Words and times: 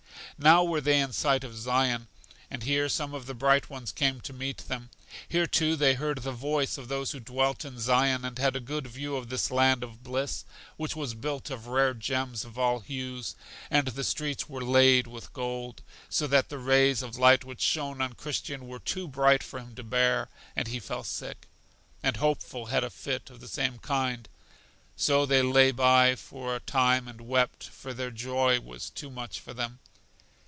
Now 0.39 0.63
were 0.63 0.81
they 0.81 0.99
in 0.99 1.13
sight 1.13 1.43
of 1.43 1.55
Zion, 1.55 2.07
and 2.49 2.63
here 2.63 2.89
some 2.89 3.13
of 3.13 3.27
the 3.27 3.35
Bright 3.35 3.69
Ones 3.69 3.91
came 3.91 4.19
to 4.21 4.33
meet 4.33 4.57
them. 4.67 4.89
Here, 5.29 5.45
too, 5.45 5.75
they 5.75 5.93
heard 5.93 6.23
the 6.23 6.31
voice 6.31 6.79
of 6.79 6.87
those 6.87 7.11
who 7.11 7.19
dwelt 7.19 7.63
in 7.63 7.79
Zion, 7.79 8.25
and 8.25 8.39
had 8.39 8.55
a 8.55 8.59
good 8.59 8.87
view 8.87 9.15
of 9.17 9.29
this 9.29 9.51
land 9.51 9.83
of 9.83 10.01
bliss, 10.01 10.43
which 10.77 10.95
was 10.95 11.13
built 11.13 11.51
of 11.51 11.67
rare 11.67 11.93
gems 11.93 12.43
of 12.43 12.57
all 12.57 12.79
hues, 12.79 13.35
and 13.69 13.89
the 13.89 14.03
streets 14.03 14.49
were 14.49 14.63
laid 14.65 15.05
with 15.05 15.31
gold. 15.31 15.83
So 16.09 16.25
that 16.25 16.49
the 16.49 16.57
rays 16.57 17.03
of 17.03 17.17
light 17.19 17.43
which 17.43 17.61
shone 17.61 18.01
on 18.01 18.13
Christian 18.13 18.67
were 18.67 18.79
too 18.79 19.07
bright 19.07 19.43
for 19.43 19.59
him 19.59 19.75
to 19.75 19.83
bear, 19.83 20.27
and 20.55 20.67
he 20.67 20.79
fell 20.79 21.03
sick, 21.03 21.45
and 22.01 22.17
Hopeful 22.17 22.65
had 22.65 22.83
a 22.83 22.89
fit 22.89 23.29
of 23.29 23.41
the 23.41 23.47
same 23.47 23.77
kind. 23.77 24.27
So 24.95 25.27
they 25.27 25.43
lay 25.43 25.69
by 25.69 26.15
for 26.15 26.55
a 26.55 26.59
time, 26.61 27.07
and 27.07 27.21
wept, 27.27 27.65
for 27.69 27.93
their 27.93 28.09
joy 28.09 28.59
was 28.59 28.89
too 28.89 29.11
much 29.11 29.39
for 29.39 29.53
them. 29.53 29.77